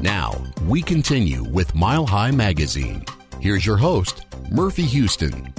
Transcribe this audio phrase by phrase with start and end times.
[0.00, 3.04] Now, we continue with Mile High Magazine.
[3.40, 5.52] Here's your host, Murphy Houston.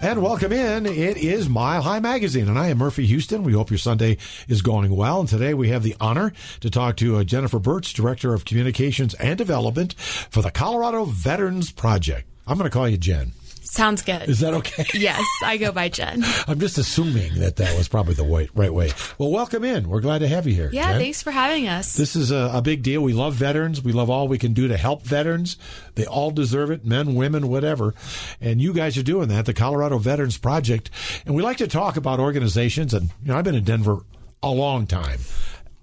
[0.00, 0.84] And welcome in.
[0.84, 3.44] It is Mile High Magazine, and I am Murphy Houston.
[3.44, 4.18] We hope your Sunday
[4.48, 5.20] is going well.
[5.20, 9.14] And today we have the honor to talk to uh, Jennifer Burtz, Director of Communications
[9.14, 12.28] and Development for the Colorado Veterans Project.
[12.48, 13.30] I'm going to call you Jen.
[13.70, 14.30] Sounds good.
[14.30, 14.86] Is that okay?
[14.94, 16.24] yes, I go by Jen.
[16.48, 18.92] I'm just assuming that that was probably the way, right way.
[19.18, 19.90] Well, welcome in.
[19.90, 20.70] We're glad to have you here.
[20.72, 21.00] Yeah, Jen.
[21.00, 21.92] thanks for having us.
[21.92, 23.02] This is a, a, big deal.
[23.02, 23.82] We love veterans.
[23.82, 25.58] We love all we can do to help veterans.
[25.96, 27.94] They all deserve it, men, women, whatever.
[28.40, 30.90] And you guys are doing that, the Colorado Veterans Project.
[31.26, 32.94] And we like to talk about organizations.
[32.94, 33.98] And you know, I've been in Denver
[34.42, 35.20] a long time.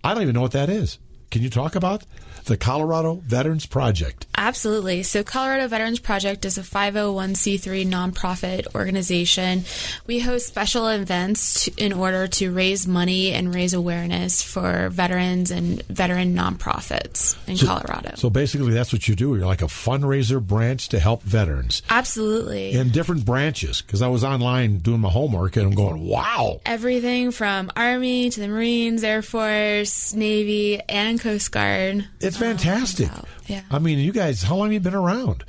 [0.03, 0.97] I don't even know what that is.
[1.29, 2.03] Can you talk about
[2.45, 4.25] the Colorado Veterans Project?
[4.37, 5.03] Absolutely.
[5.03, 9.63] So, Colorado Veterans Project is a 501c3 nonprofit organization.
[10.07, 15.51] We host special events to, in order to raise money and raise awareness for veterans
[15.51, 18.13] and veteran nonprofits in so, Colorado.
[18.15, 19.35] So, basically, that's what you do.
[19.35, 21.81] You're like a fundraiser branch to help veterans.
[21.89, 22.73] Absolutely.
[22.73, 23.81] In different branches.
[23.81, 26.61] Because I was online doing my homework and I'm going, wow.
[26.65, 32.07] Everything from Army to the Marines, Air Force, Navy, and Coast Guard.
[32.19, 33.11] It's fantastic.
[33.11, 33.61] Um, yeah.
[33.69, 35.43] I mean, you guys, how long have you been around?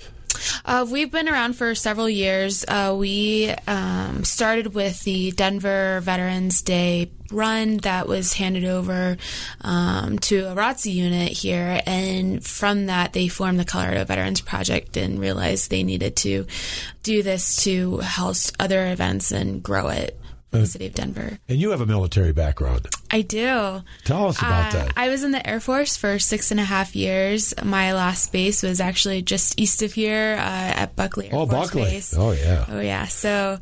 [0.64, 2.64] Uh, we've been around for several years.
[2.66, 9.16] Uh, we um, started with the Denver Veterans Day run that was handed over
[9.62, 14.96] um, to a ROTC unit here, and from that they formed the Colorado Veterans Project
[14.96, 16.46] and realized they needed to
[17.02, 20.18] do this to host other events and grow it.
[20.60, 21.38] The city of Denver.
[21.48, 22.88] And you have a military background.
[23.10, 23.82] I do.
[24.04, 24.92] Tell us about uh, that.
[24.96, 27.54] I was in the Air Force for six and a half years.
[27.62, 31.68] My last base was actually just east of here uh, at Buckley Air oh, Force
[31.68, 31.82] Buckley.
[31.84, 32.14] Base.
[32.16, 32.66] Oh, yeah.
[32.68, 33.06] Oh, yeah.
[33.06, 33.58] So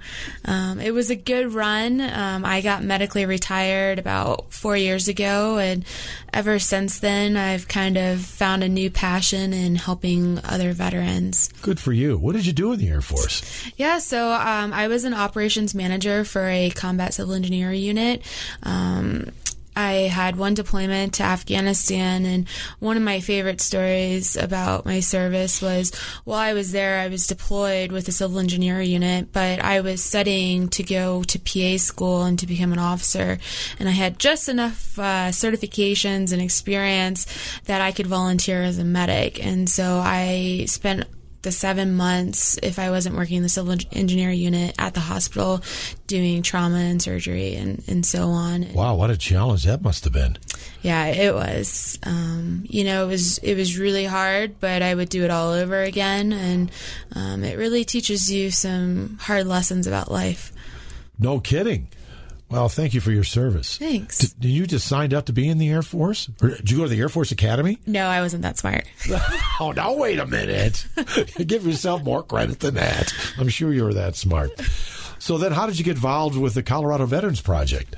[0.47, 2.01] um, it was a good run.
[2.01, 5.84] Um, I got medically retired about four years ago, and
[6.33, 11.51] ever since then, I've kind of found a new passion in helping other veterans.
[11.62, 12.17] Good for you.
[12.17, 13.42] What did you do in the Air Force?
[13.77, 18.20] Yeah, so um, I was an operations manager for a combat civil engineer unit.
[18.62, 19.30] Um,
[19.77, 22.46] I had one deployment to Afghanistan, and
[22.78, 25.92] one of my favorite stories about my service was
[26.24, 30.05] while I was there, I was deployed with a civil engineer unit, but I was
[30.05, 33.39] studying to go to PA school and to become an officer,
[33.80, 37.27] and I had just enough uh, certifications and experience
[37.64, 41.06] that I could volunteer as a medic, and so I spent
[41.44, 45.62] the seven months if I wasn't working in the civil engineer unit at the hospital
[46.06, 48.72] doing trauma and surgery and, and so on.
[48.74, 50.36] Wow, what a challenge that must have been.
[50.82, 51.98] Yeah, it was.
[52.02, 55.52] Um, you know, it was it was really hard, but I would do it all
[55.52, 56.70] over again, and
[57.12, 60.52] um, it really teaches you some hard lessons about life.
[61.18, 61.88] No kidding.
[62.55, 63.79] Well, thank you for your service.
[63.79, 64.19] Thanks.
[64.19, 66.31] Did, did, you just signed up to be in the Air Force?
[66.41, 67.81] Or did you go to the Air Force Academy?
[67.85, 68.85] No, I wasn't that smart.
[69.61, 70.87] oh, now wait a minute.
[71.47, 73.13] Give yourself more credit than that.
[73.39, 74.53] I'm sure you were that smart.
[75.19, 77.97] So then, how did you get involved with the Colorado Veterans Project?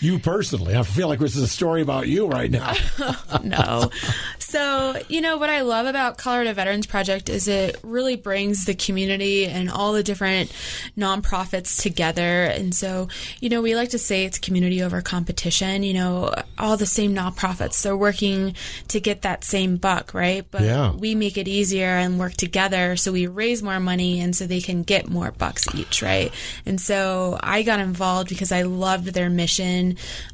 [0.00, 2.74] You personally, I feel like this is a story about you right now.
[3.42, 3.90] no.
[4.38, 8.74] So, you know, what I love about Colorado Veterans Project is it really brings the
[8.74, 10.50] community and all the different
[10.96, 12.44] nonprofits together.
[12.44, 13.08] And so,
[13.40, 15.82] you know, we like to say it's community over competition.
[15.82, 18.54] You know, all the same nonprofits, they're working
[18.88, 20.46] to get that same buck, right?
[20.50, 20.92] But yeah.
[20.92, 24.62] we make it easier and work together so we raise more money and so they
[24.62, 26.32] can get more bucks each, right?
[26.64, 29.57] And so I got involved because I loved their mission.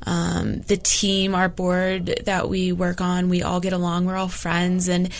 [0.06, 4.06] Um, the team, our board that we work on, we all get along.
[4.06, 4.88] We're all friends.
[4.88, 5.10] And,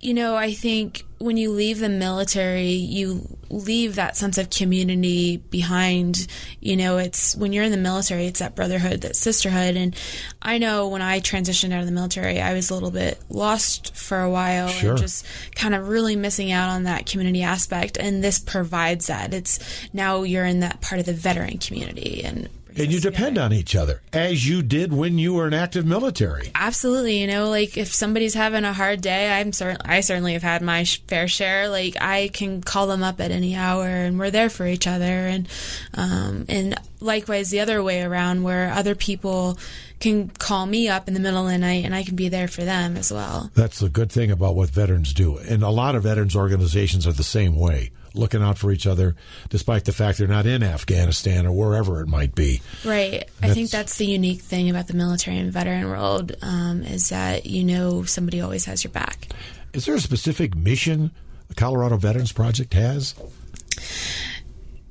[0.00, 5.38] you know, I think when you leave the military, you leave that sense of community
[5.38, 6.26] behind.
[6.60, 9.76] You know, it's when you're in the military, it's that brotherhood, that sisterhood.
[9.76, 9.96] And
[10.42, 13.96] I know when I transitioned out of the military, I was a little bit lost
[13.96, 14.90] for a while sure.
[14.90, 15.24] and just
[15.54, 17.96] kind of really missing out on that community aspect.
[17.96, 19.32] And this provides that.
[19.32, 19.58] It's
[19.92, 23.74] now you're in that part of the veteran community and and you depend on each
[23.74, 26.50] other as you did when you were an active military.
[26.54, 30.42] Absolutely, you know, like if somebody's having a hard day, I'm certain I certainly have
[30.42, 31.68] had my fair share.
[31.68, 35.04] Like I can call them up at any hour, and we're there for each other,
[35.04, 35.48] and
[35.94, 39.58] um, and likewise the other way around, where other people
[39.98, 42.48] can call me up in the middle of the night and I can be there
[42.48, 43.50] for them as well.
[43.54, 45.38] That's the good thing about what veterans do.
[45.38, 49.16] And a lot of veterans organizations are the same way looking out for each other,
[49.48, 52.60] despite the fact they're not in Afghanistan or wherever it might be.
[52.84, 53.24] Right.
[53.42, 57.46] I think that's the unique thing about the military and veteran world um, is that
[57.46, 59.28] you know somebody always has your back.
[59.72, 61.10] Is there a specific mission
[61.48, 63.14] the Colorado Veterans Project has?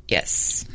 [0.07, 0.65] Yes.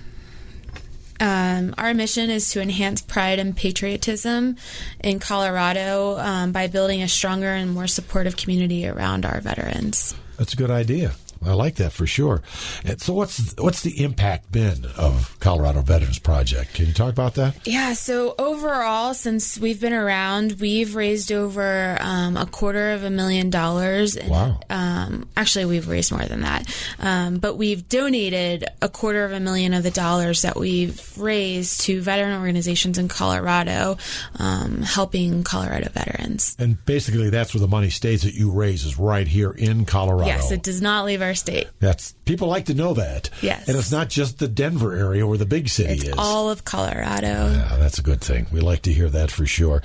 [1.21, 4.57] Um, our mission is to enhance pride and patriotism
[5.05, 10.15] in Colorado um, by building a stronger and more supportive community around our veterans.
[10.39, 11.13] That's a good idea.
[11.45, 12.43] I like that for sure.
[12.85, 16.75] And so, what's what's the impact been of Colorado Veterans Project?
[16.75, 17.55] Can you talk about that?
[17.67, 17.95] Yeah.
[17.95, 23.51] So overall, since we've been around, we've raised over um, a quarter of a million
[23.51, 24.17] dollars.
[24.17, 24.61] And, Wow.
[24.71, 29.41] Um, actually, we've raised more than that, um, but we've donated a quarter of a
[29.41, 33.97] million of the dollars that we've raised to veteran organizations in Colorado,
[34.39, 36.57] um, helping Colorado veterans.
[36.59, 40.29] And basically, that's where the money stays that you raise is right here in Colorado.
[40.31, 41.69] Yes, it does not leave our state.
[41.81, 43.31] That's people like to know that.
[43.43, 43.69] Yes.
[43.69, 46.15] and it's not just the Denver area where the big city It's is.
[46.17, 47.27] all of Colorado.
[47.53, 48.47] Yeah, that's a good thing.
[48.53, 49.83] We like to hear that for sure.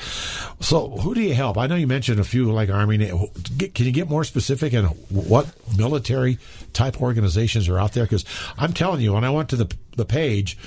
[0.60, 1.58] So, who do you help?
[1.58, 2.98] I know you mentioned a few like Army.
[2.98, 5.48] Can you get more specific on what
[5.78, 6.38] military
[6.74, 8.04] type organizations are out there?
[8.06, 8.26] Because
[8.58, 10.58] I'm telling you, when I went to the the page,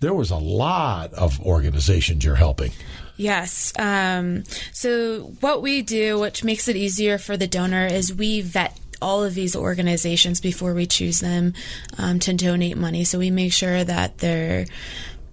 [0.00, 2.72] there was a lot of organizations you're helping.
[3.16, 3.72] Yes.
[3.78, 4.42] Um,
[4.72, 9.24] so what we do, which makes it easier for the donor, is we vet all
[9.24, 11.54] of these organizations before we choose them
[11.98, 13.04] um, to donate money.
[13.04, 14.66] So we make sure that they're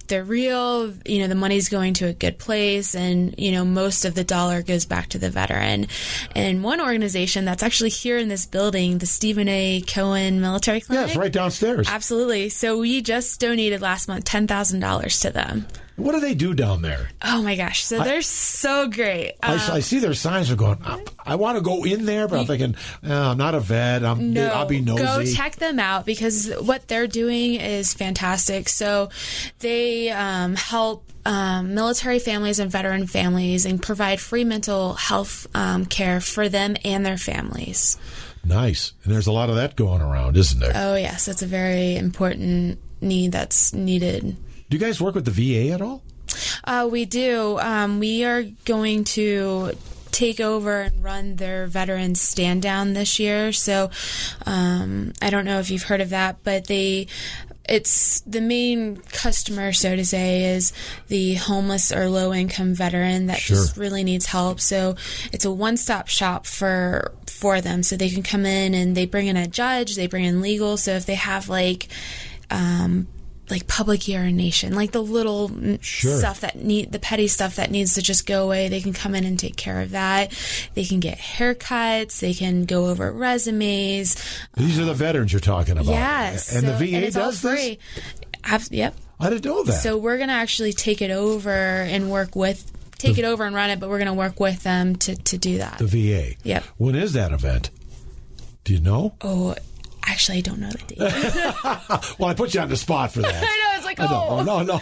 [0.08, 0.92] they're real.
[1.06, 4.26] You know, the money's going to a good place, and you know, most of the
[4.26, 5.88] dollar goes back to the veteran.
[6.36, 9.82] And one organization that's actually here in this building, the Stephen A.
[9.88, 11.08] Cohen Military Yeah, Clinic.
[11.08, 11.88] it's right downstairs.
[11.90, 12.50] Absolutely.
[12.50, 15.66] So we just donated last month ten thousand dollars to them.
[15.98, 17.10] What do they do down there?
[17.22, 17.84] Oh my gosh!
[17.84, 19.34] So they're so great.
[19.44, 20.80] I, Um, I see their signs are going.
[20.84, 24.04] I, I want to go in there, but I'm thinking, oh, I'm not a vet.
[24.04, 25.04] I'm, No, I'll be nosy.
[25.04, 28.70] go check them out because what they're doing is fantastic.
[28.70, 29.10] So
[29.60, 35.86] they um, help um, military families and veteran families and provide free mental health um,
[35.86, 37.98] care for them and their families.
[38.44, 38.94] Nice.
[39.04, 40.72] And there's a lot of that going around, isn't there?
[40.74, 44.36] Oh yes, it's a very important need that's needed.
[44.72, 46.02] Do you guys work with the VA at all?
[46.64, 47.60] Uh, we do.
[47.60, 49.74] Um, we are going to
[50.12, 53.52] take over and run their veterans stand down this year.
[53.52, 53.92] So
[54.46, 57.08] um, I don't know if you've heard of that, but they.
[57.68, 60.74] It's the main customer, so to say, is
[61.10, 63.56] the homeless or low income veteran that Sure.
[63.58, 64.60] just really needs help.
[64.60, 64.96] So
[65.32, 67.84] it's a one stop shop for for them.
[67.84, 70.78] So they can come in and they bring in a judge, they bring in legal.
[70.78, 71.88] So if they have like
[72.50, 73.08] um,
[73.52, 75.52] like public urination, like the little
[75.82, 76.18] Sure.
[76.18, 78.70] stuff that need the petty stuff that needs to just go away.
[78.70, 80.32] They can come in and take care of that.
[80.74, 82.20] They can get haircuts.
[82.20, 84.16] They can go over resumes.
[84.58, 85.86] These are the veterans you're talking about.
[85.92, 87.78] Yes, And so- the VA all does this?
[88.44, 88.96] Abs- yep.
[89.20, 89.74] I didn't know that.
[89.84, 93.70] So we're gonna actually take it over and work with take it over and run
[93.72, 95.78] it, but we're gonna work with them to to do that.
[95.80, 96.36] the VA.
[96.44, 96.64] Yep.
[96.78, 97.70] When is that event?
[98.64, 99.14] Do you know?
[99.22, 99.56] oh,
[100.06, 100.98] actually, I don't know the date.
[102.20, 103.34] Well, I put you on the spot for that.
[103.36, 103.78] I know.
[103.78, 104.80] It's like, oh, No, no.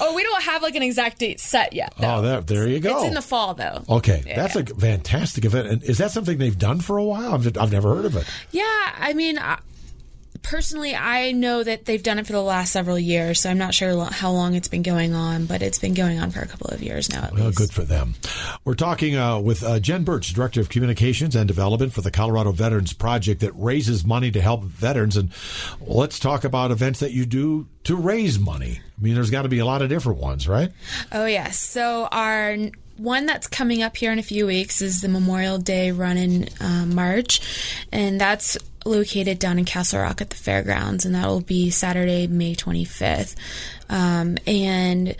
[0.00, 1.92] oh, we don't have like an exact date set yet.
[2.00, 2.96] Oh, there, there you go.
[2.98, 3.82] It's in the fall though.
[3.88, 4.36] Okay, Yeah.
[4.36, 5.68] that's a fantastic event.
[5.68, 7.34] And is that something they've done for a while?
[7.34, 8.24] I've, I've never heard of it.
[8.52, 8.64] Yeah,
[8.98, 9.58] I mean, I,
[10.48, 13.74] personally, I know that they've done it for the last several years, so I'm not
[13.74, 16.46] sure lo- how long it's been going on, but it's been going on for a
[16.46, 17.58] couple of years now at Well, least.
[17.58, 18.14] good for them.
[18.64, 22.52] We're talking uh, with uh, Jen Birch, Director of Communications and Development for the Colorado
[22.52, 25.16] Veterans Project that raises money to help veterans.
[25.16, 25.30] And
[25.80, 28.80] let's talk about events that you do to raise money.
[28.98, 30.70] I mean, there's got to be a lot of different ones, right?
[31.12, 31.58] Oh, yes.
[31.58, 32.56] So our
[32.96, 36.48] one that's coming up here in a few weeks is the Memorial Day run in
[36.60, 37.40] uh, March,
[37.92, 42.26] and that's located down in Castle Rock at the fairgrounds, and that will be Saturday,
[42.26, 43.34] May 25th.
[43.88, 45.16] Um, and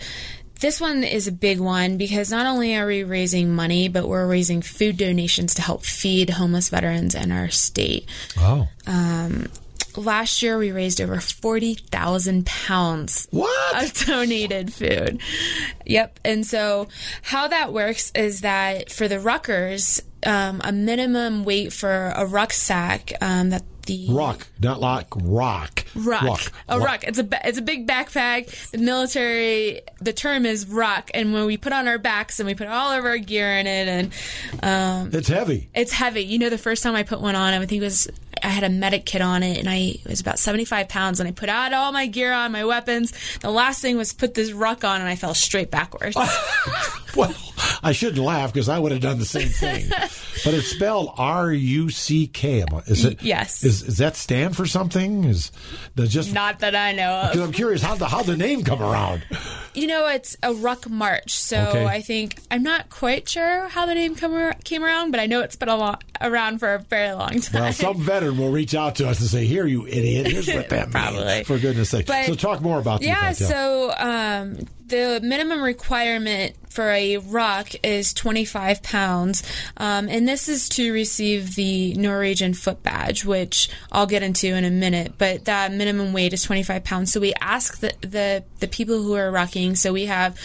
[0.59, 4.27] this one is a big one because not only are we raising money, but we're
[4.27, 8.07] raising food donations to help feed homeless veterans in our state.
[8.37, 8.67] Oh.
[9.95, 13.83] Last year, we raised over 40,000 pounds What?
[13.83, 15.19] of donated food.
[15.87, 16.19] Yep.
[16.23, 16.87] And so,
[17.23, 23.13] how that works is that for the ruckers, um, a minimum weight for a rucksack
[23.21, 25.85] um, that the Rock, not like rock.
[25.95, 26.21] Ruck.
[26.21, 26.51] Rock.
[26.67, 27.05] A ruck.
[27.05, 28.71] It's a it's a big backpack.
[28.71, 29.79] The military.
[30.01, 32.91] The term is ruck, and when we put on our backs and we put all
[32.91, 34.11] of our gear in it, and
[34.61, 35.69] um, It's heavy.
[35.73, 36.21] it's heavy.
[36.25, 38.09] You know, the first time I put one on, I think it was
[38.43, 41.21] I had a medic kit on it, and I it was about seventy five pounds,
[41.21, 43.13] and I put out all my gear on, my weapons.
[43.39, 46.17] The last thing was put this ruck on, and I fell straight backwards.
[47.15, 47.33] Well,
[47.83, 49.89] I shouldn't laugh because I would have done the same thing.
[49.89, 52.65] but it's spelled R U C K.
[52.87, 53.21] Is it?
[53.21, 53.63] Yes.
[53.63, 55.23] Is is that stand for something?
[55.25, 55.51] Is
[55.95, 56.33] that just?
[56.33, 57.47] Not that I know Because of.
[57.47, 59.23] I'm curious how the how the name come around.
[59.73, 61.85] You know, it's a ruck march, so Okay.
[61.85, 65.41] I think I'm not quite sure how the name come came around, but I know
[65.41, 67.61] it's been a lo- around for a very long time.
[67.61, 70.27] Well, some veteran will reach out to us and say, "Here, you idiot!
[70.27, 71.25] Here's what that Probably.
[71.25, 72.07] means." For goodness' sake!
[72.07, 73.31] But- so talk more about yeah.
[73.33, 74.57] so um,
[74.87, 79.41] the minimum requirement for a ruck is 25 pounds,
[79.77, 84.63] um, and this is to receive the Norwegian foot badge, which I'll get into in
[84.63, 85.13] a minute.
[85.17, 87.11] But that minimum weight is 25 pounds.
[87.11, 89.77] So we ask the the, the people who are rucking.
[89.77, 90.39] So we have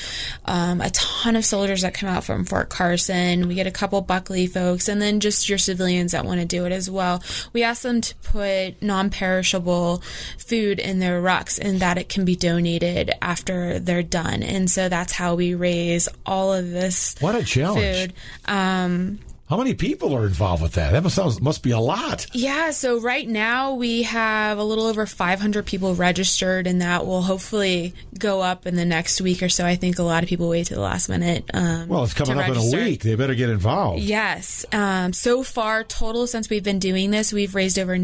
[0.46, 3.46] um, a ton of soldiers that come out from Fort Carson.
[3.46, 6.64] We get a couple Buckley folks, and then just your civilians that want to do
[6.64, 7.22] it as well.
[7.52, 10.02] We ask them to put non-perishable
[10.38, 14.31] food in their rucks, and that it can be donated after they're done.
[14.40, 17.82] And so that's how we raise all of this What a challenge!
[18.12, 18.12] food.
[18.44, 20.92] Um, How many people are involved with that?
[20.92, 22.26] That must, sounds, must be a lot.
[22.32, 27.20] yeah, so right now we have a little over 500 people registered, and that will
[27.20, 29.66] hopefully go up in the next week or so.
[29.66, 31.44] I think a lot of people wait to the last minute.
[31.52, 33.02] Um, Well, it's coming up in a week.
[33.02, 34.00] They better get involved.
[34.02, 34.64] Yes.
[34.72, 37.98] Um, so far, total since we've been doing this, we've raised over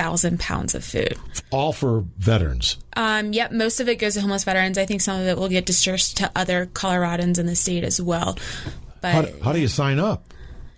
[0.00, 1.16] 96,000 pounds of food.
[1.50, 2.76] All for veterans.
[2.96, 4.78] Um, yep, most of it goes to homeless veterans.
[4.78, 8.00] I think some of it will get dispersed to other Coloradans in the state as
[8.00, 8.38] well.
[9.00, 10.24] But How, how do you sign up?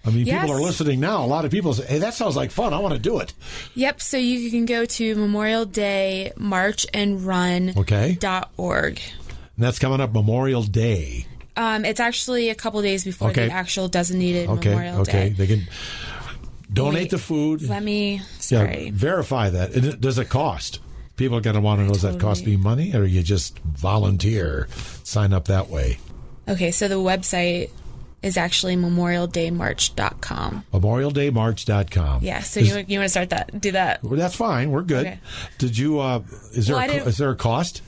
[0.05, 0.43] I mean, Yes.
[0.43, 1.25] people are listening now.
[1.25, 2.75] A lot of people say, "Hey, that sounds like fun.
[2.75, 3.33] I want to do it."
[3.77, 8.17] Yep, so you can go to Memorial Day March and Run Okay.
[8.19, 9.01] dot org.
[9.57, 11.27] And that's coming up Memorial Day.
[11.57, 13.47] Um, it's actually a couple days before Okay.
[13.47, 15.13] the actual designated Okay, Memorial okay.
[15.13, 15.35] Day.
[15.37, 15.69] They can
[16.73, 17.63] donate Wait, the food.
[17.63, 19.75] Let me Yeah, verify that.
[19.77, 20.81] It- does it cost?
[21.17, 23.59] People are going to want to know: Does that cost me money, or you just
[23.61, 24.67] volunteer,
[25.05, 25.99] sign up that way?
[26.49, 27.71] Okay, so the website
[28.23, 30.65] is actually memorialdaymarch.com.
[30.73, 32.23] MemorialDayMarch.com.
[32.23, 33.61] Yeah, so Is- you, you want to start that?
[33.61, 34.03] Do that.
[34.03, 34.71] well, that's fine.
[34.71, 35.07] We're good.
[35.07, 35.19] Okay.
[35.59, 36.01] Did you?
[36.01, 37.83] Uh, is there Well, a, is there a cost?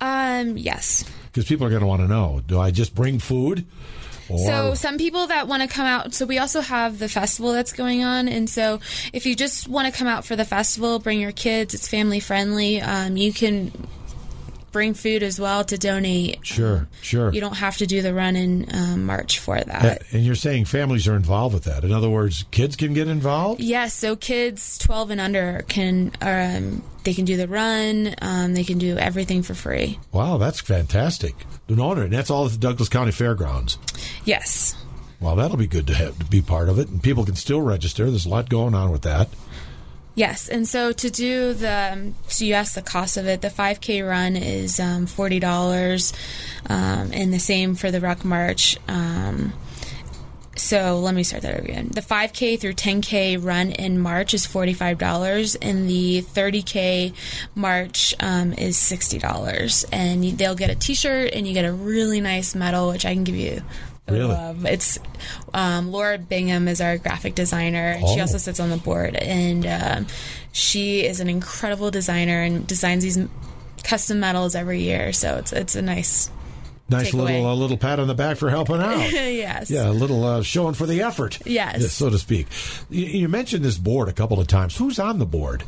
[0.00, 1.04] Um, yes.
[1.26, 3.66] Because people are going to want to know: Do I just bring food?
[4.28, 7.52] Or So some people that want to come out, so we also have the festival
[7.52, 8.80] that's going on, and so
[9.12, 11.74] if you just want to come out for the festival, bring your kids.
[11.74, 12.80] It's family friendly.
[12.80, 13.72] Um, you can
[14.72, 16.44] bring food as well to donate.
[16.44, 17.32] sure, sure.
[17.32, 20.02] You don't have to do the run in um, march for that.
[20.12, 21.84] and you're saying families are involved with that.
[21.84, 23.60] In other words, kids can get involved.
[23.60, 28.14] Yes, so kids 12 and under can um, they can do the run.
[28.20, 29.98] Um, they can do everything for free.
[30.12, 31.34] Wow, that's fantastic.
[31.68, 32.02] An honor.
[32.02, 33.78] and that's all at the Douglas County Fairgrounds.
[34.24, 34.74] Yes.
[35.20, 37.60] Well, that'll be good to, have, to be part of it, and people can still
[37.60, 38.08] register.
[38.08, 39.28] There's a lot going on with that.
[40.18, 43.40] Yes, and so to do the, um, so you asked the cost of it.
[43.40, 46.12] The 5K run is um, forty dollars,
[46.66, 48.76] um, and the same for the Ruck March.
[48.88, 49.52] Um,
[50.56, 51.90] so let me start that over again.
[51.94, 57.14] The 5K through 10K run in March is forty-five dollars, and the 30K
[57.54, 59.84] March um, is sixty dollars.
[59.92, 63.14] And you, they'll get a T-shirt, and you get a really nice medal, which I
[63.14, 63.62] can give you.
[64.08, 64.28] A Really?
[64.34, 64.64] love.
[64.66, 64.98] It's
[65.54, 68.22] um, Laura Bingham is our graphic designer, and she Oh.
[68.22, 69.16] also sits on the board.
[69.16, 70.06] And um,
[70.52, 73.18] she is an incredible designer and designs these
[73.84, 75.12] custom medals every year.
[75.12, 76.30] So it's it's a nice
[76.90, 78.98] Nice little uh, little pat on the back for helping out.
[79.12, 79.70] yes.
[79.70, 81.38] Yeah, a little uh, showing for the effort.
[81.44, 81.92] Yes.
[81.92, 82.46] so to speak.
[82.88, 84.74] You, you mentioned this board a couple of times.
[84.78, 85.64] Who's on the board?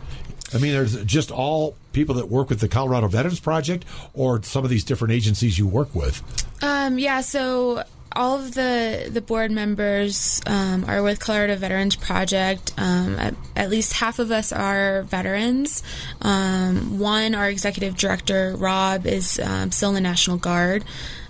[0.54, 4.64] I mean, there's just all people that work with the Colorado Veterans Project, or some
[4.64, 6.22] of these different agencies you work with.
[6.62, 7.84] Um, yeah, so
[8.16, 12.72] all of the the board members um, are with Colorado Veterans Project.
[12.76, 15.82] Um, at, at least half of us are veterans.
[16.20, 20.84] Um, one, our executive director Rob, is um, still in the National Guard,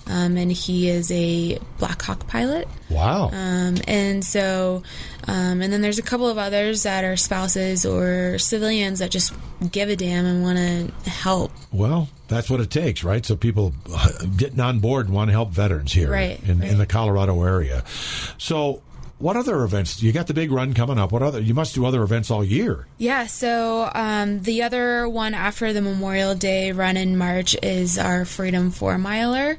[0.06, 2.66] um, and he is a Black Hawk pilot.
[2.88, 3.30] Wow.
[3.32, 4.82] Um, and so,
[5.28, 9.32] um, and then there's a couple of others that are spouses or civilians that just
[9.70, 11.52] give a damn and want to help.
[11.72, 13.26] Well, that's what it takes, right?
[13.26, 13.74] So people
[14.36, 17.84] getting on board and want to help veterans here Right, in, in the Colorado area.
[18.38, 18.82] So,
[19.18, 20.02] what other events?
[20.02, 21.12] You got the big run coming up.
[21.12, 21.40] What other?
[21.40, 22.86] You must do other events all year.
[22.96, 28.24] Yeah, so um, the other one after the Memorial Day run in March is our
[28.24, 29.58] Freedom Four Miler.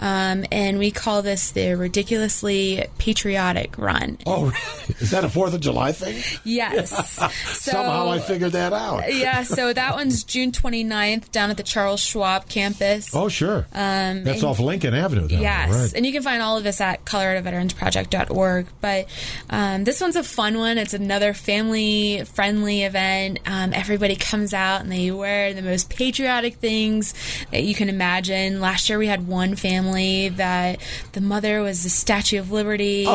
[0.00, 4.18] Um, and we call this the ridiculously patriotic run.
[4.26, 4.56] Oh, really?
[5.00, 6.22] is that a Fourth of July thing?
[6.44, 6.90] Yes.
[7.10, 7.28] so,
[7.72, 9.12] Somehow I figured that out.
[9.14, 13.14] yeah, so that one's June 29th down at the Charles Schwab campus.
[13.14, 13.66] Oh, sure.
[13.72, 15.26] Um, That's and- off Lincoln Avenue.
[15.28, 15.92] Down Yes, right?
[15.96, 18.66] and you can find all of this at coloradoveteransproject.org.
[18.80, 19.06] But
[19.50, 20.78] um, this one's a fun one.
[20.78, 23.40] It's another family-friendly event.
[23.46, 27.14] Um, everybody comes out and they wear the most patriotic things
[27.50, 28.60] that you can imagine.
[28.60, 30.80] Last year we had one family family that
[31.12, 33.06] the mother was the Statue of Liberty,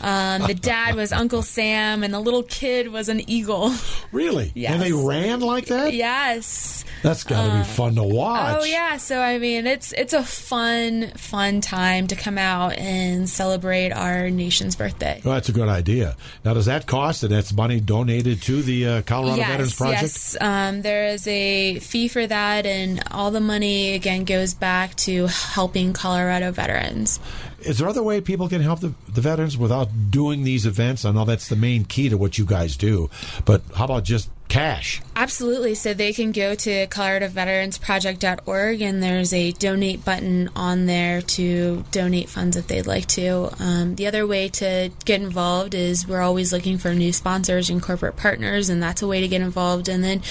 [0.00, 3.72] um, the dad was Uncle Sam, and the little kid was an eagle.
[4.10, 4.52] Really?
[4.54, 4.72] Yes.
[4.72, 5.92] And they ran like that?
[5.92, 6.84] yes.
[7.02, 8.56] That's got to be fun to watch.
[8.60, 13.28] Oh yeah, so I mean, it's it's a fun fun time to come out and
[13.28, 15.20] celebrate our nation's birthday.
[15.24, 16.16] Well, that's a good idea.
[16.44, 17.22] Now, does that cost?
[17.22, 20.02] And that's money donated to the uh, Colorado Veterans Project?
[20.02, 24.94] Yes, um, there is a fee for that, and all the money again goes back
[24.96, 27.20] to helping Colorado veterans.
[27.60, 31.04] Is there other way people can help the, the veterans without doing these events?
[31.04, 33.10] I know that's the main key to what you guys do,
[33.44, 35.00] but how about just cash?
[35.16, 35.74] Absolutely.
[35.74, 42.28] So they can go to coloradoveteransproject.org, and there's a donate button on there to donate
[42.28, 43.50] funds if they'd like to.
[43.58, 47.82] Um, the other way to get involved is we're always looking for new sponsors and
[47.82, 49.88] corporate partners, and that's a way to get involved.
[49.88, 50.22] And then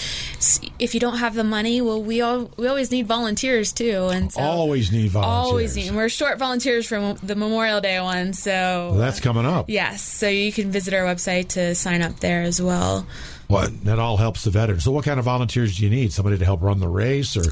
[0.79, 4.31] if you don't have the money, well, we all we always need volunteers too, and
[4.31, 5.47] so Always need volunteers.
[5.51, 5.91] always need.
[5.91, 8.51] We're short volunteers for the Memorial Day one, so
[8.91, 9.69] Well, that's coming up.
[9.69, 10.01] yes.
[10.01, 13.05] So you can visit our website to sign up there as well.
[13.49, 14.83] Well, that all helps the veterans.
[14.83, 16.11] So, what kind of volunteers do you need?
[16.11, 17.43] Somebody to help run the race, or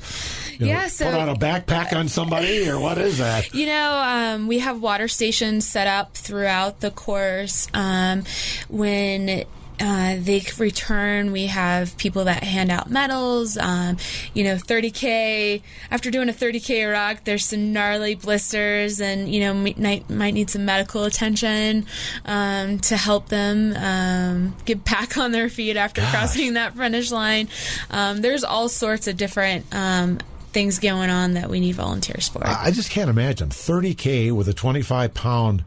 [0.53, 3.53] you know, Yeah, so- put on a backpack on somebody, or what is that?
[3.55, 7.67] You know, um, we have water stations set up throughout the course.
[7.73, 8.23] Um,
[8.67, 9.45] when
[9.79, 13.57] uh, they return, we have people that hand out medals.
[13.57, 13.97] Um,
[14.33, 15.61] you know, 30k.
[15.91, 20.49] After doing a 30k ruck, there's some gnarly blisters, and you know, might might need
[20.49, 21.85] some medical attention
[22.25, 26.11] um, to help them um, get back on their feet after Gosh.
[26.11, 27.49] crossing that finish line.
[27.89, 29.73] Um, there's all sorts of different.
[29.73, 30.19] Um,
[30.51, 32.47] Things going on that we need volunteers for.
[32.47, 35.65] I I just can't imagine 30k with a 25 pound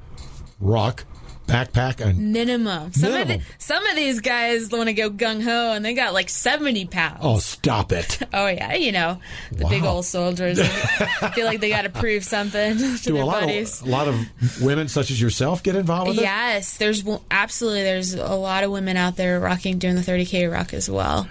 [0.60, 1.04] ruck
[1.48, 2.92] backpack and minimum.
[2.92, 6.12] Some of the, some of these guys want to go gung ho, and they got
[6.14, 7.18] like seventy pounds.
[7.22, 8.18] oh, stop it!
[8.32, 9.18] Oh, yeah, you know
[9.50, 10.60] the big old soldiers.
[10.60, 13.80] I feel like they got to prove something to Do their a lot buddies.
[13.80, 16.22] of a lot of women such as yourself get involved with it?
[16.22, 20.74] Yes, there's absolutely there's a lot of women out there rucking doing the 30k ruck
[20.74, 21.26] as well.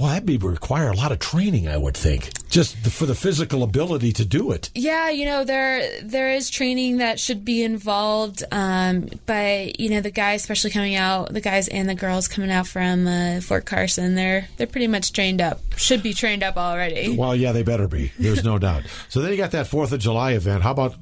[0.00, 3.14] Well, that'd be require a lot of training, I would think, just the, for the
[3.14, 4.70] physical ability to do it.
[4.74, 10.00] Yeah, you know there there is training that should be involved, um, but you know
[10.00, 13.66] the guys, especially coming out, the guys and the girls coming out from uh, Fort
[13.66, 15.60] Carson, they're they're pretty much trained up.
[15.76, 17.14] Should be trained up already.
[17.14, 18.12] Well, yeah, they better be.
[18.18, 18.84] There's no doubt.
[19.10, 20.62] So then you got that Fourth of July event.
[20.62, 20.94] How about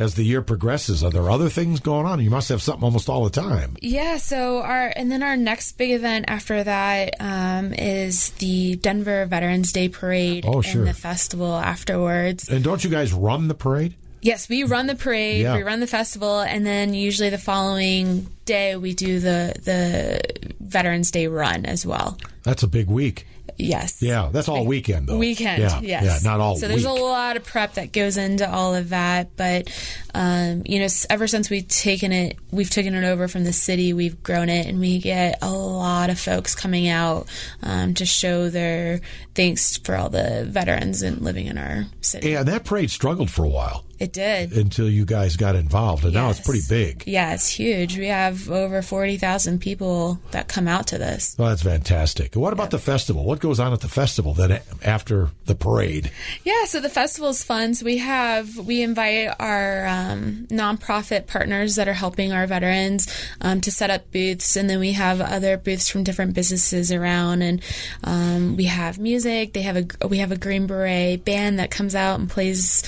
[0.00, 1.04] as the year progresses?
[1.04, 2.20] Are there other things going on?
[2.20, 3.76] You must have something almost all the time.
[3.82, 9.26] Yeah, so our and then our next big event after that um, is the Denver
[9.26, 10.80] Veterans Day Parade Oh, sure.
[10.82, 12.48] and the festival afterwards.
[12.48, 13.94] And don't you guys run the parade?
[14.22, 15.56] Yes, we run the parade, Yeah.
[15.56, 20.20] we run the festival, and then usually the following day we do the the
[20.60, 22.18] Veterans Day run as well.
[22.42, 23.26] That's a big week.
[23.62, 24.02] Yes.
[24.02, 25.16] Yeah, that's all weekend though.
[25.18, 26.22] Weekend, Yeah, yes.
[26.24, 26.98] yeah, not all So there's week.
[26.98, 29.70] a lot of prep that goes into all of that, but
[30.14, 33.92] um, you know, ever since we've taken it, we've taken it over from the city,
[33.92, 37.28] we've grown it, and we get a lot of folks coming out
[37.62, 39.00] um, to show their
[39.34, 42.30] thanks for all the veterans and living in our city.
[42.30, 44.52] Yeah, that parade struggled for a while It did.
[44.54, 47.04] until you guys got involved, and now it's pretty big.
[47.06, 47.98] Yeah, it's huge.
[47.98, 51.36] We have over forty thousand people that come out to this.
[51.38, 52.34] Well, that's fantastic.
[52.34, 53.24] What about the festival?
[53.24, 56.10] What goes on at the festival then after the parade?
[56.44, 57.74] Yeah, so the festival's fun.
[57.74, 63.06] So we have we invite our um, nonprofit partners that are helping our veterans
[63.42, 67.42] um, to set up booths, and then we have other booths from different businesses around,
[67.42, 67.62] and
[68.02, 69.52] um, we have music.
[69.52, 72.82] They have a we have a Green Beret band that comes out and plays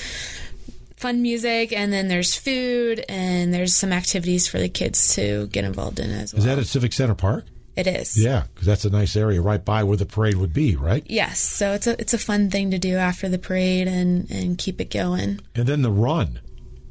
[1.03, 5.65] fun music, and then there's food, and there's some activities for the kids to get
[5.65, 6.39] involved in as well.
[6.39, 7.45] Is that at Civic Center Park?
[7.75, 8.17] it is.
[8.17, 11.03] Yeah, because that's a nice area right by where the parade would be, right?
[11.07, 14.57] Yes, so it's a it's a fun thing to do after the parade and and
[14.57, 15.39] keep it going.
[15.55, 16.39] And then the run,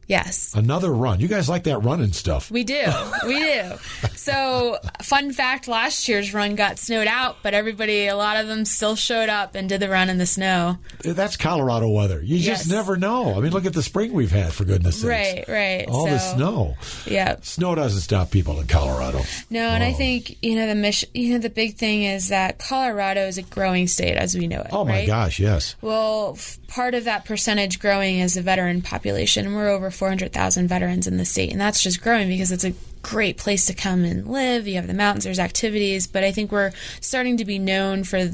[0.07, 0.53] Yes.
[0.55, 1.21] another run.
[1.21, 2.51] You guys like that running stuff?
[2.51, 2.85] We do.
[3.27, 3.73] We do.
[4.15, 8.65] So, fun fact last year's run got snowed out, but everybody, a lot of them
[8.65, 10.79] still showed up and did the run in the snow.
[11.03, 12.23] That's Colorado weather.
[12.23, 12.59] You Yes.
[12.61, 13.37] just never know.
[13.37, 15.09] I mean, look at the spring we've had, for goodness sakes.
[15.09, 15.89] Right, right.
[15.89, 16.77] All the snow.
[17.07, 17.37] Yeah.
[17.43, 19.23] Snow doesn't stop people in Colorado.
[19.51, 19.95] No, and I oh.
[19.95, 23.43] think, you know, the mission, you know, the big thing is that Colorado is a
[23.43, 24.69] growing state as we know it.
[24.73, 25.07] Oh my right?
[25.07, 25.75] gosh, yes.
[25.81, 31.07] Well, f- part of that percentage growing is the veteran population, we're over 400,000 veterans
[31.07, 34.27] in the state, and that's just growing because it's a great place to come and
[34.27, 34.67] live.
[34.67, 38.31] You have the mountains, there's activities, but I think we're starting to be known for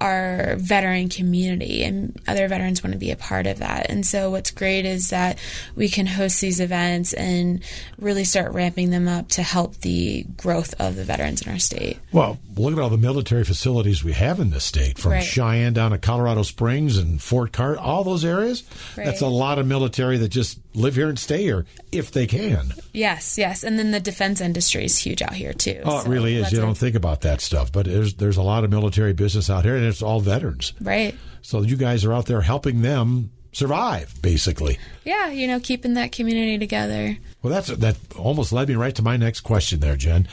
[0.00, 3.90] our veteran community and other veterans want to be a part of that.
[3.90, 5.38] And so what's great is that
[5.74, 7.62] we can host these events and
[7.98, 11.98] really start ramping them up to help the growth of the veterans in our state.
[12.12, 15.24] Well, look at all the military facilities we have in this state, from Right.
[15.24, 18.62] Cheyenne down to Colorado Springs and Fort Cart, all those areas.
[18.96, 19.04] Right.
[19.04, 22.72] That's a lot of military that just live here and stay here if they can.
[22.92, 23.62] Yes, yes.
[23.64, 25.80] And then the defense industry is huge out here too.
[25.84, 26.52] Oh, it So really is.
[26.52, 29.64] You don't think about that stuff, but there's there's a lot of military business out
[29.64, 30.72] here, and it's all veterans.
[30.80, 31.14] Right.
[31.42, 34.78] So you guys are out there helping them survive, basically.
[35.04, 37.18] Yeah, you know, keeping that community together.
[37.42, 40.28] Well, that's that almost led me right to my next question there, Jen.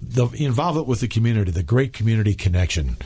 [0.00, 2.96] The involvement with the community, the great community connection.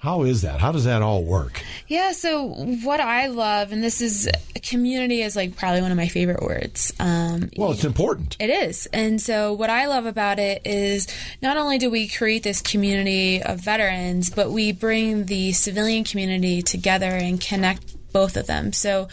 [0.00, 0.60] How is that?
[0.60, 1.62] How does that all work?
[1.86, 2.46] Yeah, so
[2.82, 4.30] what I love, and this is
[4.62, 6.90] community is like probably one of my favorite words.
[6.98, 8.34] Um, Well, it's important.
[8.40, 8.86] It is.
[8.94, 11.06] And so, what I love about it is
[11.42, 16.62] not only do we create this community of veterans, but we bring the civilian community
[16.62, 18.72] together and connect both of them.
[18.72, 19.08] So,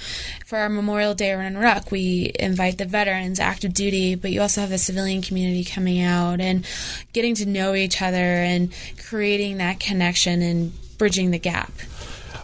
[0.45, 4.41] for our Memorial Day Run and Ruck, we invite the veterans, active duty, but you
[4.41, 6.65] also have the civilian community coming out and
[7.13, 8.73] getting to know each other and
[9.07, 11.71] creating that connection and bridging the gap.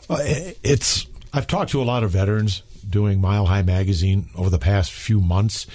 [0.10, 0.20] Uh,
[0.64, 4.92] it's I've talked to a lot of veterans doing Mile High magazine over the past
[4.92, 5.66] few months,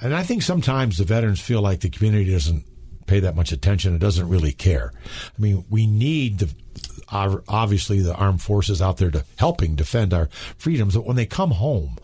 [0.00, 2.64] and I think sometimes the veterans feel like the community doesn't
[3.06, 3.94] pay that much attention.
[3.94, 4.92] It doesn't really care.
[4.96, 6.50] I mean, we need the
[7.10, 11.52] obviously the armed forces out there to helping defend our freedoms, but when they come
[11.52, 11.96] home,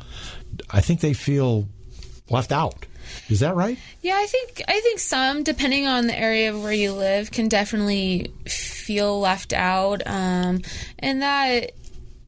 [0.70, 1.68] I think they feel
[2.30, 2.86] left out.
[3.28, 3.78] Is that right?
[4.00, 8.32] Yeah, I think I think some, depending on the area where you live, can definitely
[8.46, 10.62] feel left out, um,
[10.98, 11.72] and that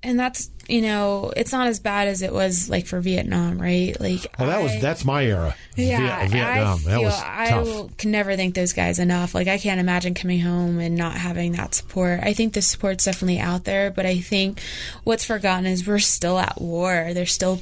[0.03, 3.99] and that's you know it's not as bad as it was like for Vietnam, right?
[4.01, 5.55] Like Well, that was that's my era.
[5.77, 6.79] yeah, Viet- Vietnam.
[6.87, 7.65] I that was I tough.
[7.67, 9.35] will, can never thank those guys enough.
[9.35, 12.21] Like I can't imagine coming home and not having that support.
[12.23, 14.61] I think the support's definitely out there, but I think
[15.05, 17.11] what's forgotten is we're still at war.
[17.13, 17.61] There's still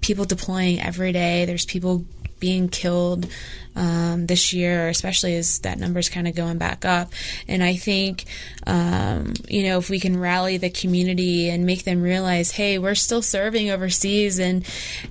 [0.00, 1.44] people deploying every day.
[1.44, 2.04] There's people
[2.40, 3.28] being killed
[3.76, 7.12] um, this year, especially as that number's kind of going back up.
[7.46, 8.24] And I think,
[8.66, 12.94] um, you know, if we can rally the community and make them realize, hey, we're
[12.96, 14.66] still serving overseas and,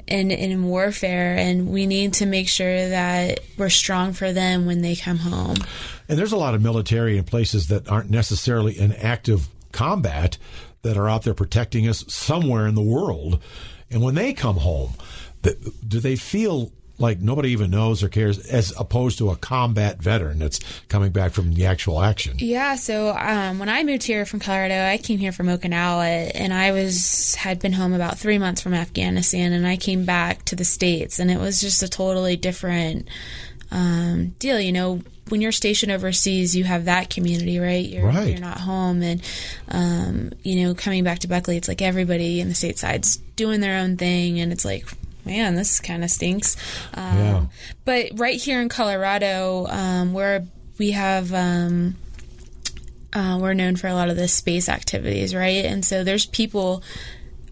[0.07, 4.65] and, and in warfare, and we need to make sure that we're strong for them
[4.65, 5.57] when they come home.
[6.09, 10.37] And there's a lot of military in places that aren't necessarily in active combat
[10.81, 13.41] that are out there protecting us somewhere in the world.
[13.91, 14.93] And when they come home,
[15.41, 20.37] do they feel like nobody even knows or cares as opposed to a combat veteran
[20.39, 20.59] that's
[20.89, 22.35] coming back from the actual action?
[22.37, 26.53] Yeah, so um, when I moved here from Colorado, I came here from Okinawa, and
[26.53, 30.55] I was had been home about three months from Afghanistan, and I came back to
[30.55, 33.07] the states, and it was just a totally different
[33.71, 34.59] um, deal.
[34.59, 37.87] You know, when you're stationed overseas, you have that community, right?
[37.87, 38.29] You're, Right.
[38.29, 39.21] you're not home, and
[39.69, 43.79] um, you know, coming back to Buckley, it's like everybody in the stateside's doing their
[43.81, 44.85] own thing, and it's like.
[45.29, 46.57] Man, this kind of stinks.
[46.95, 47.45] Um, Yeah.
[47.85, 50.47] But right here in Colorado, um, where
[50.79, 51.95] we have um,
[53.13, 55.65] uh, we're known for a lot of the space activities, right?
[55.65, 56.83] And so there's people.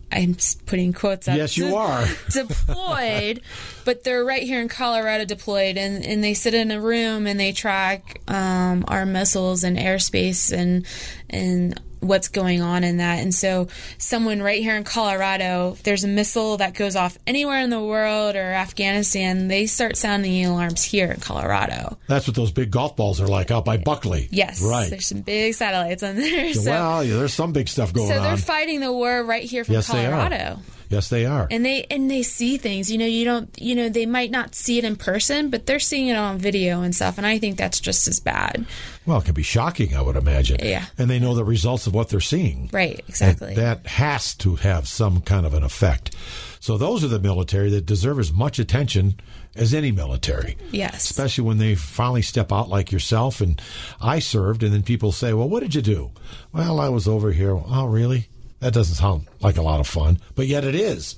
[0.09, 1.35] I'm putting quotes up.
[1.35, 2.05] Yes, you are.
[2.31, 3.41] deployed,
[3.83, 7.39] but they're right here in Colorado deployed, and, and they sit in a room and
[7.39, 10.85] they track um, our missiles and airspace and
[11.29, 13.19] and what's going on in that.
[13.19, 17.59] And so, someone right here in Colorado, if there's a missile that goes off anywhere
[17.59, 21.97] in the world or Afghanistan, they start sounding the alarms here in Colorado.
[22.07, 24.27] That's what those big golf balls are like out by Buckley.
[24.31, 24.89] Yes, Right.
[24.89, 26.53] There's some big satellites on there.
[26.57, 28.17] So, well, yeah, there's some big stuff going on.
[28.17, 28.37] so they're on.
[28.37, 30.76] fighting the war right here from yes, they Colorado are.
[30.89, 31.47] Yes, they are.
[31.51, 34.55] and they and they see things you know you don't you know they might not
[34.55, 37.57] see it in person but they're seeing it on video and stuff and i think
[37.57, 38.65] that's just as bad
[39.05, 40.57] well, it can be shocking, I would imagine.
[40.61, 40.83] Yeah.
[40.97, 42.69] And they know the results of what they're seeing.
[42.73, 46.13] right And exactly that has to have some kind of an effect.
[46.59, 49.15] So those are the military that deserve as much attention
[49.55, 50.57] as any military.
[50.71, 53.61] yes Especially when they finally step out like yourself and
[54.01, 56.11] I served and then people say, "Well, what did you do?"
[56.51, 58.27] "Well, I was over here." "Oh, really?"
[58.59, 61.15] That doesn't sound like a lot of fun, but yet it is.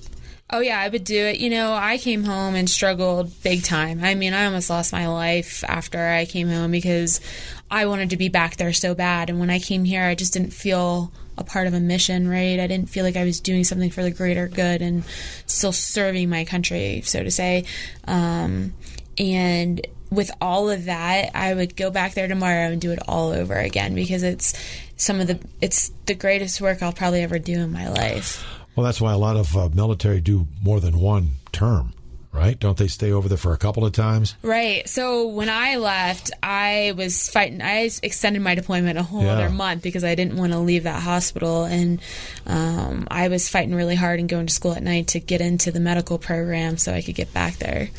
[0.52, 1.39] oh yeah i would do it.
[1.39, 4.04] You know i came home and struggled big time.
[4.04, 7.21] I mean i almost lost my life after i came home because
[7.69, 9.30] i wanted to be back there so bad.
[9.30, 12.60] And when i came here i just didn't feel a part of a mission right?
[12.60, 15.04] I didn't feel like i was doing something for the greater good and
[15.45, 17.63] still serving my country so to say.
[18.08, 18.73] Um,
[19.17, 23.30] and with all of that i would go back there tomorrow and do it all
[23.30, 24.54] over again because it's
[25.00, 28.86] some of the it's the greatest work i'll probably ever do in my life Well,
[28.86, 31.92] that's why a lot of uh, military do more than one term.
[32.32, 32.60] Right?
[32.60, 34.36] Don't they stay over there for a couple of times?
[34.44, 34.88] Right.
[34.88, 37.62] So when I left, I was fighting.
[37.62, 39.34] I extended my deployment a whole Yeah.
[39.34, 42.00] other month because I didn't want to leave that hospital, and
[42.46, 45.72] um, I was fighting really hard and going to school at night to get into
[45.72, 47.89] the medical program so I could get back there.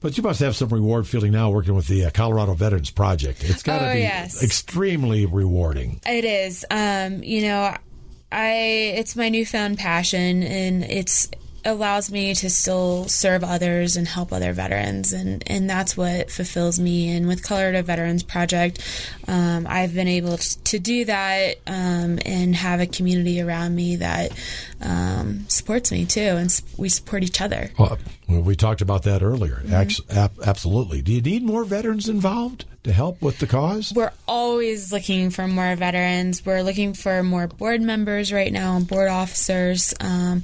[0.00, 3.44] But you must have some reward feeling now working with the uh, Colorado Veterans Project.
[3.44, 4.42] It's got to Oh, be yes.
[4.42, 6.00] extremely rewarding.
[6.06, 6.64] It is.
[6.70, 7.74] Um, you know,
[8.32, 8.52] I
[8.96, 11.28] it's my newfound passion, and it's
[11.66, 16.78] allows me to still serve others and help other veterans, and and that's what fulfills
[16.78, 17.14] me.
[17.14, 18.80] And with Colorado Veterans Project,
[19.28, 24.30] um, I've been able to, do that um, and have a community around me that
[24.82, 27.70] um, supports me too, and we support each other.
[27.78, 29.62] Well, we talked about that earlier.
[29.64, 30.16] Mm-hmm.
[30.16, 31.00] Ab- absolutely.
[31.00, 33.92] Do you need more veterans involved to help with the cause?
[33.94, 36.44] We're always looking for more veterans.
[36.44, 39.94] We're looking for more board members right now and board officers.
[40.00, 40.42] Um,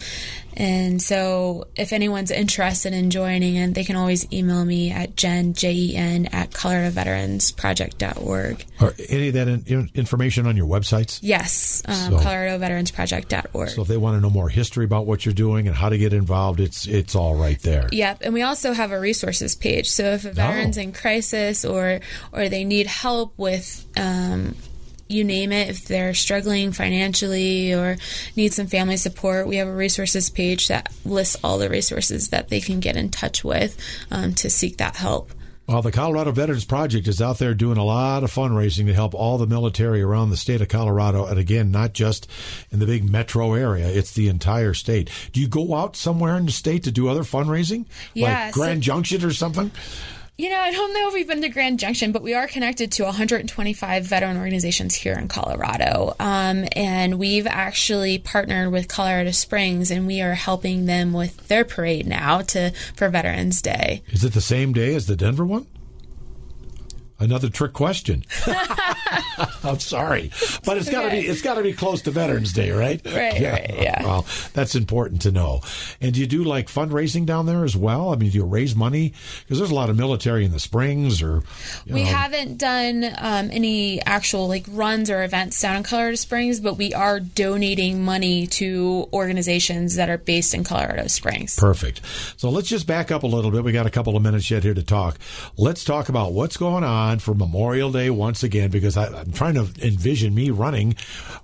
[0.54, 5.54] and so, if anyone's interested in joining, and they can always email me at jen
[5.54, 8.66] j e n at coloradoveteransproject.org.
[8.82, 11.18] Or any of that in- in- information on your websites?
[11.22, 13.70] Yes, um, So- coloradoveteransproject.org.
[13.70, 15.98] So if they want to know more history about what you're doing and how to
[15.98, 17.88] get involved, it's it's all right there.
[17.92, 19.88] Yep, and we also have a resources page.
[19.90, 20.82] So if a veteran's Oh.
[20.82, 22.00] in crisis or
[22.32, 24.54] or they need help with um,
[25.08, 27.98] you name it, if they're struggling financially or
[28.34, 32.48] need some family support, we have a resources page that lists all the resources that
[32.48, 33.76] they can get in touch with
[34.10, 35.30] um, to seek that help.
[35.66, 39.14] Well, the Colorado Veterans Project is out there doing a lot of fundraising to help
[39.14, 41.24] all the military around the state of Colorado.
[41.24, 42.28] And again, not just
[42.70, 45.08] in the big metro area, it's the entire state.
[45.32, 47.86] Do you go out somewhere in the state to do other fundraising?
[48.12, 49.70] Yeah, Like so- Grand Junction or something?
[50.38, 52.90] You know, I don't know if we've been to Grand Junction, but we are connected
[52.92, 56.16] to 125 veteran organizations here in Colorado.
[56.18, 61.66] Um, and we've actually partnered with Colorado Springs, and we are helping them with their
[61.66, 64.02] parade now to for Veterans Day.
[64.08, 65.66] Is it the same day as the Denver one?
[67.22, 68.24] Another trick question.
[69.64, 70.30] I'm sorry,
[70.64, 73.00] but it's got to be it's got to be close to Veterans Day, right?
[73.04, 74.02] Right, right, yeah.
[74.02, 75.60] Well, that's important to know.
[76.00, 78.12] And do you do like fundraising down there as well?
[78.12, 81.22] I mean, do you raise money because there's a lot of military in the Springs,
[81.22, 81.42] or
[81.86, 86.58] We know, haven't done um, any actual like runs or events down in Colorado Springs,
[86.60, 91.56] but we are donating money to organizations that are based in Colorado Springs.
[91.56, 92.00] Perfect.
[92.36, 93.62] So let's just back up a little bit.
[93.62, 95.18] We got a couple of minutes yet here to talk.
[95.56, 99.54] Let's talk about what's going on for Memorial Day once again, because I, I'm trying
[99.54, 100.94] to envision me running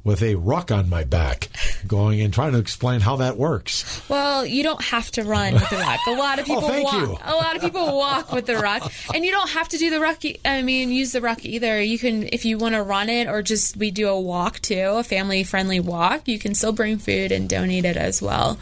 [0.04, 1.48] with a ruck on my back,
[1.86, 4.02] going and trying to explain how that works.
[4.08, 6.00] Well, you don't have to run with the ruck.
[6.06, 6.92] A lot of oh, people Oh, walk.
[6.94, 7.18] you.
[7.24, 10.00] A lot of people walk with the ruck, and you don't have to do the
[10.00, 10.22] ruck.
[10.44, 11.80] I mean, use the ruck either.
[11.82, 14.94] You can, if you want to run it, or just we do a walk too,
[14.96, 16.28] a family-friendly walk.
[16.28, 18.58] You can still bring food and donate it as well.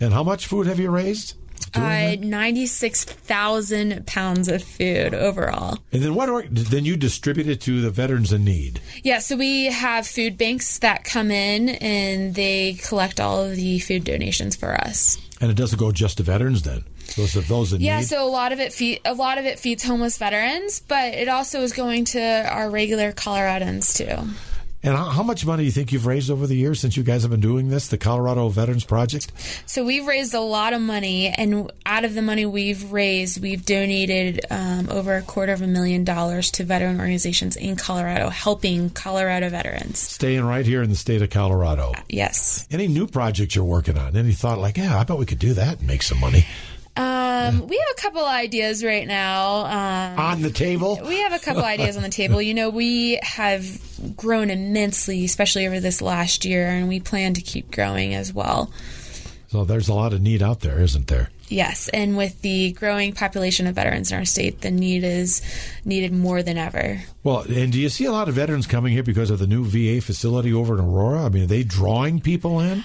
[0.00, 1.34] And how much food have you raised?
[1.74, 2.20] Uh, that?
[2.20, 5.78] Ninety-six thousand pounds of food overall.
[5.92, 6.28] And then what?
[6.28, 8.80] Or, then you distribute it to the veterans in need.
[9.02, 13.78] Yeah, so we have food banks that come in and they collect all of the
[13.78, 15.18] food donations for us.
[15.40, 16.84] And it doesn't go just to veterans then.
[17.16, 18.06] Those are those in Yeah, need.
[18.06, 21.28] so a lot of it feed, a lot of it feeds homeless veterans, but it
[21.28, 24.28] also is going to our regular Coloradans too.
[24.82, 27.22] And how, much money do you think you've raised over the years since you guys
[27.22, 29.32] have been doing this, the Colorado Veterans Project?
[29.66, 33.64] So we've raised a lot of money, and out of the money we've raised, we've
[33.64, 38.90] donated um, over a quarter of a million dollars to veteran organizations in Colorado, helping
[38.90, 39.98] Colorado veterans.
[39.98, 41.92] Staying right here in the state of Colorado.
[42.08, 42.66] Yes.
[42.70, 44.16] Any new projects you're working on?
[44.16, 46.46] Any thought like, yeah, I bet we could do that and make some money
[46.98, 49.66] Um, we have a couple ideas right now.
[49.66, 50.98] Um, on the table?
[51.06, 52.42] We have a couple ideas on the table.
[52.42, 53.80] You know, we have
[54.16, 58.72] grown immensely, especially over this last year, and we plan to keep growing as well.
[59.46, 61.30] So there's a lot of need out there, isn't there?
[61.48, 65.40] Yes, and with the growing population of veterans in our state, the need is
[65.84, 67.02] needed more than ever.
[67.22, 69.64] Well, and do you see a lot of veterans coming here because of the new
[69.64, 71.24] VA facility over in Aurora?
[71.24, 72.84] I mean, are they drawing people in?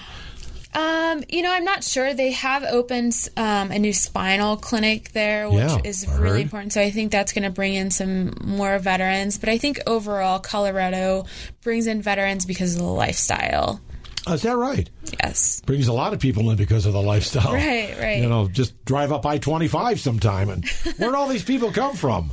[1.14, 2.14] Um, you know, I'm not sure.
[2.14, 6.40] They have opened um, a new spinal clinic there, which Yeah, is I really heard.
[6.42, 6.72] important.
[6.72, 9.38] So I think that's going to bring in some more veterans.
[9.38, 11.26] But I think overall, Colorado
[11.62, 13.80] brings in veterans because of the lifestyle.
[14.26, 14.88] Oh, is that right?
[15.22, 15.60] Yes.
[15.66, 17.52] Brings a lot of people in because of the lifestyle.
[17.52, 18.22] Right, right.
[18.22, 22.30] You know, just drive up I 25 sometime and where'd all these people come from?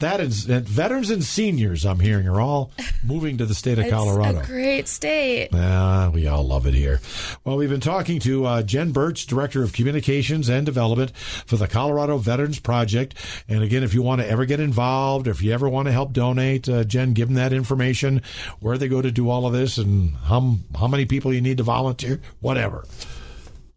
[0.00, 2.72] That is, and veterans and seniors, I'm hearing, are all
[3.04, 4.40] moving to the state of Colorado.
[4.40, 5.50] A great state.
[5.52, 7.00] Ah, we all love it here.
[7.44, 11.68] Well, we've been talking to uh, Jen Birch, Director of Communications and Development for the
[11.68, 13.14] Colorado Veterans Project.
[13.46, 15.92] And again, if you want to ever get involved, or if you ever want to
[15.92, 18.22] help donate, uh, Jen, give them that information,
[18.60, 21.58] where they go to do all of this, and how how many people you need
[21.58, 22.86] to volunteer, whatever.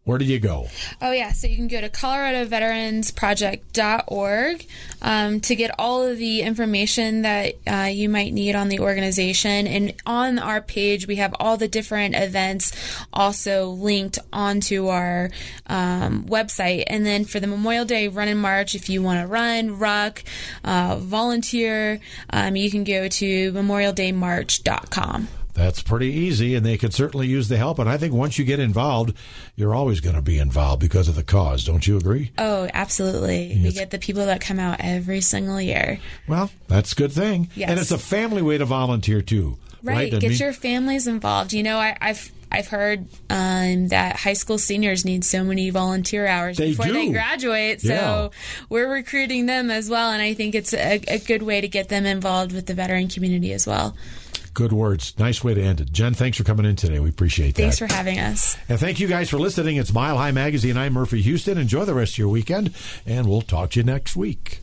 [0.04, 0.68] Where do you go?
[1.00, 1.32] Oh, yeah.
[1.32, 4.66] So you can go to coloradoveteransproject.org
[5.00, 9.66] um, to get all of the information that uh, you might need on the organization.
[9.66, 12.72] And on our page, we have all the different events
[13.14, 15.30] also linked onto our
[15.68, 16.84] um, website.
[16.86, 20.22] And then for the Memorial Day Run in March, if you want to run, ruck,
[20.64, 25.28] uh, volunteer, um, you can go to memorialdaymarch.com.
[25.54, 27.78] That's pretty easy, and they could certainly use the help.
[27.78, 29.16] And I think once you get involved,
[29.54, 31.64] you're always going to be involved because of the cause.
[31.64, 32.32] Don't you agree?
[32.38, 33.60] Oh, absolutely.
[33.62, 36.00] We get the people that come out every single year.
[36.26, 37.50] Well, that's a good thing.
[37.54, 37.70] Yes.
[37.70, 39.56] And it's a family way to volunteer, too.
[39.82, 40.12] Right.
[40.12, 41.52] I Get mean- your families involved.
[41.52, 46.26] You know, I, I've I've heard um, that high school seniors need so many volunteer
[46.26, 47.80] hours They before they graduate.
[47.80, 48.28] So Yeah.
[48.68, 51.88] we're recruiting them as well, and I think it's a, a good way to get
[51.88, 53.96] them involved with the veteran community as well.
[54.54, 55.14] Good words.
[55.18, 55.90] Nice way to end it.
[55.90, 57.00] Jen, thanks for coming in today.
[57.00, 57.62] We appreciate that.
[57.62, 58.56] Thanks for having us.
[58.68, 59.76] and thank you guys for listening.
[59.76, 60.76] It's Mile High Magazine.
[60.76, 61.58] I'm Murphy Houston.
[61.58, 62.72] Enjoy the rest of your weekend,
[63.04, 64.60] and we'll talk to you next week.